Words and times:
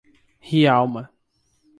Rialma 0.49 1.11